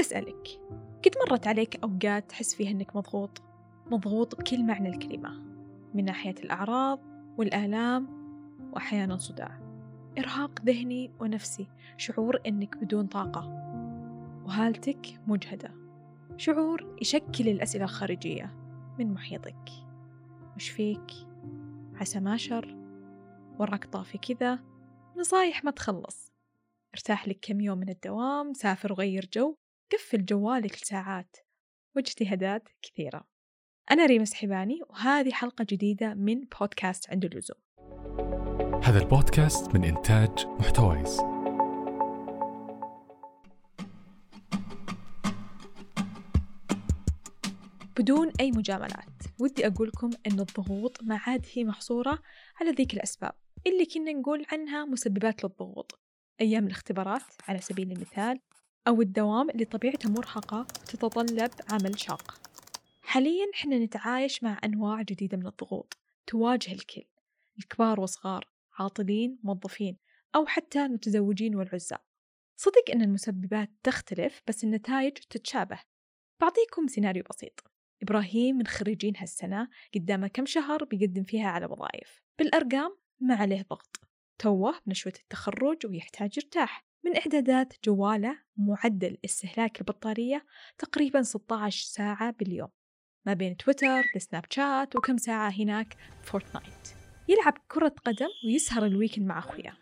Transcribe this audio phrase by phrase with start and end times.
[0.00, 0.60] أسألك
[1.04, 3.42] قد مرت عليك أوقات تحس فيها أنك مضغوط؟
[3.86, 5.42] مضغوط بكل معنى الكلمة
[5.94, 7.00] من ناحية الأعراض
[7.38, 8.08] والآلام
[8.72, 9.60] وأحيانا صداع.
[10.18, 13.40] إرهاق ذهني ونفسي شعور أنك بدون طاقة.
[14.46, 15.74] وهالتك مجهدة
[16.36, 18.56] شعور يشكل الأسئلة الخارجية
[18.98, 19.70] من محيطك.
[20.56, 21.10] وش فيك؟
[21.94, 22.76] عسى ما شر؟
[23.58, 24.58] وراك طافي كذا؟
[25.16, 26.32] نصايح ما تخلص.
[26.94, 29.54] ارتاح لك كم يوم من الدوام سافر وغير جو.
[29.92, 31.36] قفل جوالك لساعات
[31.96, 33.24] واجتهادات كثيرة.
[33.90, 37.58] أنا ريم سحباني وهذه حلقة جديدة من بودكاست عند اللزوم.
[38.82, 41.20] هذا البودكاست من إنتاج محتويس.
[47.98, 52.18] بدون أي مجاملات ودي أقول لكم أن الضغوط ما عاد هي محصورة
[52.60, 53.32] على ذيك الأسباب
[53.66, 56.00] اللي كنا نقول عنها مسببات للضغوط.
[56.40, 58.40] أيام الاختبارات على سبيل المثال
[58.88, 62.40] أو الدوام اللي طبيعته مرهقة وتتطلب عمل شاق.
[63.02, 65.98] حاليا إحنا نتعايش مع أنواع جديدة من الضغوط.
[66.26, 67.04] تواجه الكل.
[67.58, 69.96] الكبار وصغار عاطلين موظفين
[70.34, 72.00] أو حتى متزوجين والعزاب.
[72.56, 75.80] صدق أن المسببات تختلف بس النتائج تتشابه.
[76.40, 77.64] بعطيكم سيناريو بسيط.
[78.02, 82.22] إبراهيم من خريجين هالسنة قدامه كم شهر بيقدم فيها على وظائف.
[82.38, 84.00] بالأرقام ما عليه ضغط.
[84.38, 86.93] توه بنشوة التخرج ويحتاج يرتاح.
[87.04, 90.44] من إعدادات جوالة معدل استهلاك البطارية
[90.78, 92.68] تقريبا 16 ساعة باليوم
[93.26, 96.88] ما بين تويتر لسناب شات وكم ساعة هناك Fortnite.
[97.28, 99.76] يلعب كرة قدم ويسهر ال weekend مع أخوياه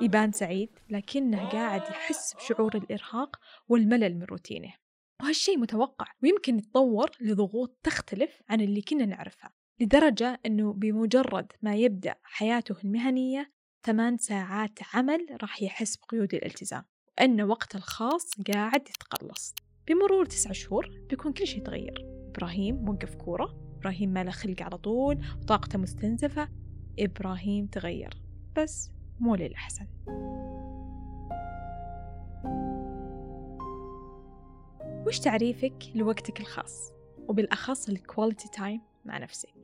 [0.00, 3.36] يبان سعيد لكنه قاعد يحس بشعور الإرهاق
[3.68, 4.74] والملل من روتينه
[5.22, 9.52] وهالشي متوقع ويمكن يتطور لضغوط تختلف عن اللي كنا نعرفها.
[9.80, 16.84] لدرجة أنه بمجرد ما يبدأ حياته المهنية ثمان ساعات عمل راح يحس بقيود الالتزام
[17.18, 19.54] وأن وقته الخاص قاعد يتقلص.
[19.88, 22.06] بمرور تسع شهور بيكون كل شيء تغير.
[22.28, 26.48] إبراهيم موقف كورة إبراهيم ما له خلق على طول وطاقته مستنزفة
[26.98, 28.22] إبراهيم تغير.
[28.56, 29.86] بس مو للأحسن.
[35.06, 36.92] وش تعريفك لوقتك الخاص؟
[37.28, 39.54] وبالأخص ال quality time مع نفسك.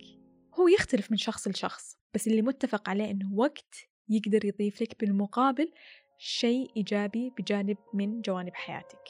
[0.54, 3.74] هو يختلف من شخص لشخص بس اللي متفق عليه أنه وقت
[4.08, 5.72] يقدر يضيف لك بالمقابل
[6.18, 9.04] شيء إيجابي بجانب من جوانب حياتك.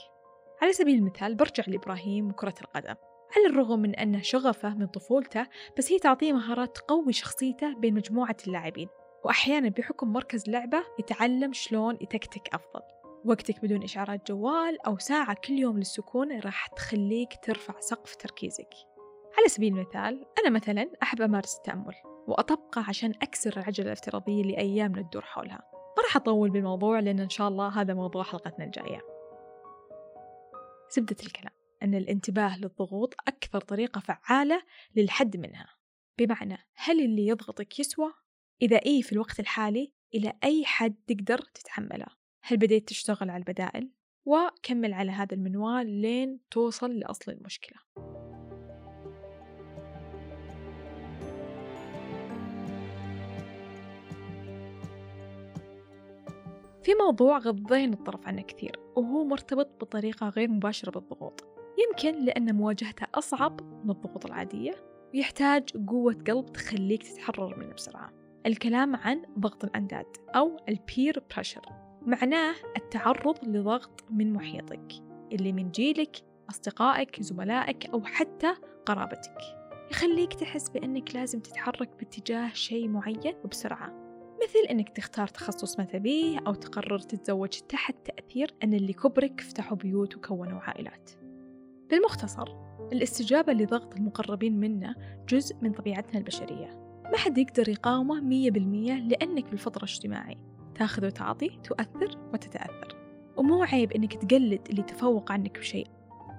[0.62, 2.94] على سبيل المثال برجع لإبراهيم وكرة القدم.
[3.36, 5.46] على الرغم من أن شغفه من طفولته
[5.78, 8.88] بس هي تعطيه مهارات تقوي شخصيته بين مجموعة اللاعبين.
[9.24, 12.82] وأحيانا بحكم مركز لعبة يتعلم شلون يتكتك أفضل.
[13.24, 18.74] وقتك بدون إشعارات جوال أو ساعة كل يوم للسكون راح تخليك ترفع سقف تركيزك.
[19.38, 21.94] على سبيل المثال أنا مثلا أحب أمارس التأمل
[22.26, 25.62] وأطبقه عشان أكسر العجلة الافتراضية اللي أيامنا تدور حولها.
[25.72, 29.00] ما راح أطول بالموضوع لأن إن شاء الله هذا موضوع حلقتنا الجاية.
[30.90, 31.52] زبدة الكلام
[31.82, 34.62] أن الانتباه للضغوط أكثر طريقة فعالة
[34.96, 35.66] للحد منها.
[36.18, 38.12] بمعنى هل اللي يضغطك يسوى؟
[38.62, 42.06] إذا إيه في الوقت الحالي إلى أي حد تقدر تتحمله؟
[42.42, 43.90] هل بديت تشتغل على البدائل؟
[44.24, 47.78] وكمل على هذا المنوال لين توصل لأصل المشكلة.
[56.82, 61.44] في موضوع غضينا الطرف عنه كثير وهو مرتبط بطريقة غير مباشرة بالضغوط.
[61.78, 64.72] يمكن لأن مواجهته أصعب من الضغوط العادية
[65.14, 68.12] ويحتاج قوة قلب تخليك تتحرر منه بسرعة.
[68.46, 71.62] الكلام عن ضغط الأنداد أو البير بريشر
[72.02, 74.92] معناه التعرض لضغط من محيطك
[75.32, 76.16] اللي من جيلك
[76.50, 78.54] أصدقائك زملائك أو حتى
[78.86, 79.38] قرابتك.
[79.90, 84.09] يخليك تحس بأنك لازم تتحرك باتجاه شيء معين وبسرعة.
[84.42, 89.76] مثل أنك تختار تخصص ما تبيه أو تقرر تتزوج تحت تأثير أن اللي كبرك فتحوا
[89.76, 91.10] بيوت وكونوا عائلات.
[91.90, 92.56] بالمختصر
[92.92, 94.94] الاستجابة لضغط المقربين منا
[95.28, 97.00] جزء من طبيعتنا البشرية.
[97.04, 100.36] ما حد يقدر يقاومه مية بالمية لأنك بالفطرة اجتماعي
[100.74, 102.96] تاخذ وتعطي تؤثر وتتأثر.
[103.36, 105.86] ومو عيب أنك تقلد اللي تفوق عنك بشيء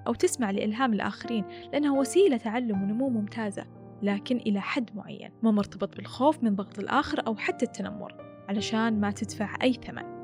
[0.08, 3.81] أو تسمع لإلهام الآخرين لأنها وسيلة تعلم ونمو ممتازة.
[4.02, 8.16] لكن إلى حد معين ما مرتبط بالخوف من ضغط الآخر أو حتى التنمر
[8.50, 10.22] علشان ما تدفع أي ثمن.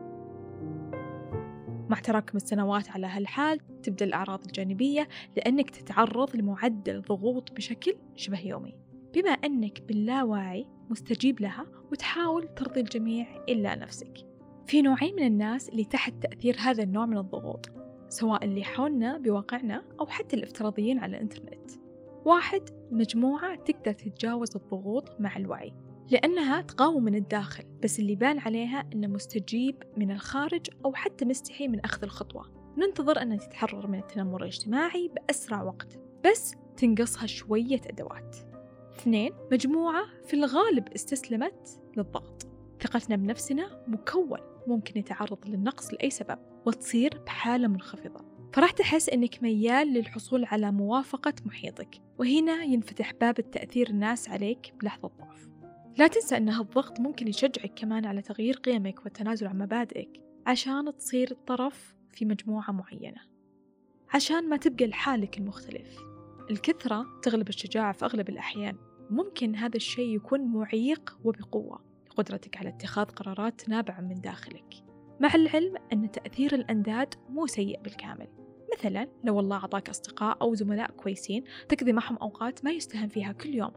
[1.90, 5.08] مع تراكم السنوات على هالحال تبدأ الأعراض الجانبية
[5.38, 8.74] لأنك تتعرض لمعدل ضغوط بشكل شبه يومي
[9.14, 14.14] بما أنك باللاواعي مستجيب لها وتحاول ترضي الجميع إلا نفسك.
[14.66, 17.70] في نوعين من الناس اللي تحت تأثير هذا النوع من الضغوط
[18.10, 21.72] سواء اللي حولنا بواقعنا أو حتى الافتراضيين على الإنترنت.
[22.26, 25.74] واحد مجموعة تقدر تتجاوز الضغوط مع الوعي
[26.12, 31.68] لأنها تقاوم من الداخل بس اللي بان عليها أنه مستجيب من الخارج أو حتى مستحي
[31.68, 32.74] من أخذ الخطوة.
[32.78, 38.36] ننتظر أنها تتحرر من التنمر الاجتماعي بأسرع وقت بس تنقصها شوية أدوات.
[38.96, 42.48] اثنين مجموعة في الغالب استسلمت للضغط.
[42.82, 48.37] ثقتنا بنفسنا مكون ممكن يتعرض للنقص لأي سبب وتصير بحالة منخفضة.
[48.58, 55.08] فراح تحس أنك ميال للحصول على موافقة محيطك وهنا ينفتح باب التأثير الناس عليك بلحظة
[55.08, 55.50] ضعف.
[55.98, 61.34] لا تنسى أن هالضغط ممكن يشجعك كمان على تغيير قيمك والتنازل عن مبادئك عشان تصير
[61.48, 63.22] طرف في مجموعة معينة.
[64.14, 65.98] عشان ما تبقى لحالك المختلف.
[66.52, 68.76] الكثرة تغلب الشجاعة في أغلب الأحيان.
[69.10, 71.80] ممكن هذا الشيء يكون معيق وبقوة
[72.10, 74.74] لقدرتك على اتخاذ قرارات نابعة من داخلك.
[75.20, 78.47] مع العلم أن تأثير الأنداد مو سيء بالكامل.
[78.78, 83.56] مثلا لو الله أعطاك أصدقاء أو زملاء كويسين تقضي معهم أوقات ما يستهان فيها كل
[83.56, 83.72] يوم.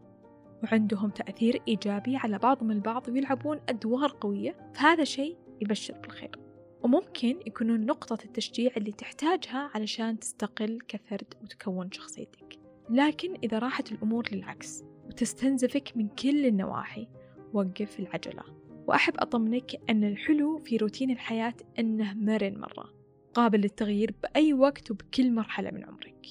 [0.63, 6.39] وعندهم تأثير إيجابي على بعضهم البعض ويلعبون أدوار قوية فهذا شيء يبشر بالخير.
[6.83, 12.59] وممكن يكونون نقطة التشجيع اللي تحتاجها علشان تستقل كفرد وتكون شخصيتك.
[12.89, 17.07] لكن إذا راحت الأمور للعكس وتستنزفك من كل النواحي
[17.53, 18.43] وقف العجلة.
[18.87, 23.00] وأحب أطمنك أن الحلو في روتين الحياة أنه مرن مرة.
[23.33, 26.27] قابل للتغيير بأي وقت وبكل مرحلة من عمرك.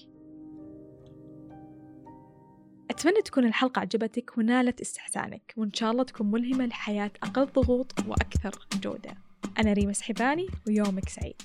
[2.90, 8.66] أتمنى تكون الحلقة عجبتك ونالت استحسانك وإن شاء الله تكون ملهمة لحياة أقل ضغوط وأكثر
[8.82, 9.14] جودة.
[9.58, 11.42] أنا ريما سحباني ويومك سعيد.